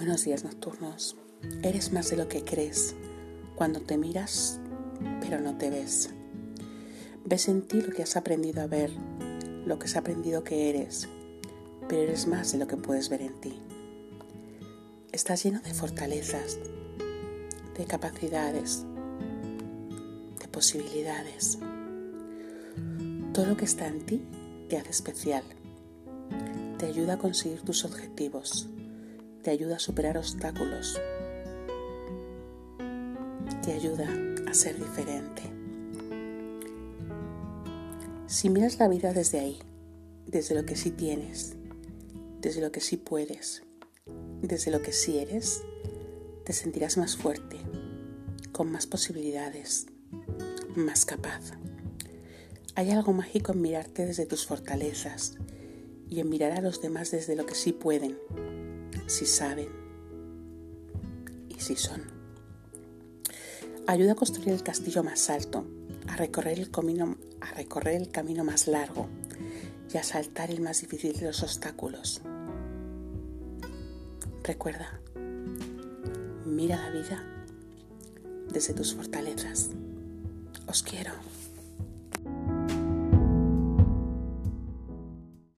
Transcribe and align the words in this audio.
buenos 0.00 0.24
días 0.24 0.44
nocturnos. 0.44 1.14
Eres 1.62 1.92
más 1.92 2.08
de 2.08 2.16
lo 2.16 2.26
que 2.26 2.42
crees 2.42 2.94
cuando 3.54 3.82
te 3.82 3.98
miras 3.98 4.58
pero 5.20 5.40
no 5.40 5.58
te 5.58 5.68
ves. 5.68 6.08
Ves 7.26 7.48
en 7.48 7.60
ti 7.60 7.82
lo 7.82 7.92
que 7.92 8.02
has 8.02 8.16
aprendido 8.16 8.62
a 8.62 8.66
ver, 8.66 8.90
lo 9.66 9.78
que 9.78 9.84
has 9.84 9.96
aprendido 9.96 10.42
que 10.42 10.70
eres, 10.70 11.06
pero 11.86 12.00
eres 12.00 12.26
más 12.26 12.50
de 12.52 12.56
lo 12.56 12.66
que 12.66 12.78
puedes 12.78 13.10
ver 13.10 13.20
en 13.20 13.38
ti. 13.42 13.60
Estás 15.12 15.44
lleno 15.44 15.60
de 15.60 15.74
fortalezas, 15.74 16.58
de 17.76 17.84
capacidades, 17.84 18.86
de 20.40 20.48
posibilidades. 20.48 21.58
Todo 23.34 23.44
lo 23.44 23.56
que 23.58 23.66
está 23.66 23.86
en 23.86 24.00
ti 24.06 24.22
te 24.70 24.78
hace 24.78 24.92
especial, 24.92 25.44
te 26.78 26.86
ayuda 26.86 27.14
a 27.14 27.18
conseguir 27.18 27.60
tus 27.60 27.84
objetivos 27.84 28.70
te 29.42 29.50
ayuda 29.50 29.76
a 29.76 29.78
superar 29.78 30.18
obstáculos, 30.18 31.00
te 33.62 33.72
ayuda 33.72 34.08
a 34.48 34.54
ser 34.54 34.78
diferente. 34.78 35.42
Si 38.26 38.48
miras 38.50 38.78
la 38.78 38.88
vida 38.88 39.12
desde 39.12 39.40
ahí, 39.40 39.58
desde 40.26 40.54
lo 40.54 40.64
que 40.64 40.76
sí 40.76 40.90
tienes, 40.90 41.56
desde 42.40 42.60
lo 42.60 42.70
que 42.70 42.80
sí 42.80 42.96
puedes, 42.96 43.62
desde 44.42 44.70
lo 44.70 44.82
que 44.82 44.92
sí 44.92 45.18
eres, 45.18 45.62
te 46.44 46.52
sentirás 46.52 46.96
más 46.96 47.16
fuerte, 47.16 47.56
con 48.52 48.70
más 48.70 48.86
posibilidades, 48.86 49.86
más 50.76 51.04
capaz. 51.04 51.52
Hay 52.74 52.90
algo 52.90 53.12
mágico 53.12 53.52
en 53.52 53.62
mirarte 53.62 54.06
desde 54.06 54.26
tus 54.26 54.46
fortalezas 54.46 55.34
y 56.08 56.20
en 56.20 56.28
mirar 56.28 56.52
a 56.52 56.60
los 56.60 56.80
demás 56.80 57.10
desde 57.10 57.36
lo 57.36 57.46
que 57.46 57.54
sí 57.54 57.72
pueden, 57.72 58.16
si 59.10 59.26
saben 59.26 59.68
y 61.48 61.60
si 61.60 61.74
son. 61.74 62.02
Ayuda 63.86 64.12
a 64.12 64.14
construir 64.14 64.50
el 64.50 64.62
castillo 64.62 65.02
más 65.02 65.28
alto, 65.30 65.66
a 66.06 66.16
recorrer 66.16 66.58
el 66.58 66.70
camino, 66.70 67.16
a 67.40 67.52
recorrer 67.54 67.96
el 67.96 68.10
camino 68.10 68.44
más 68.44 68.68
largo 68.68 69.08
y 69.92 69.96
a 69.96 70.04
saltar 70.04 70.50
el 70.50 70.60
más 70.60 70.80
difícil 70.80 71.12
de 71.18 71.26
los 71.26 71.42
obstáculos. 71.42 72.22
Recuerda, 74.44 75.00
mira 76.46 76.76
la 76.76 76.90
vida 76.90 77.24
desde 78.52 78.74
tus 78.74 78.94
fortalezas. 78.94 79.70
Os 80.68 80.84
quiero. 80.84 81.12